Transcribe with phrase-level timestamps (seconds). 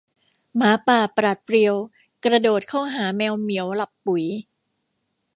[0.55, 1.75] หมาป่าปราดเปรียว
[2.25, 4.25] กระโดดเข้าหาแมวเหมียวหลับปุ๋ย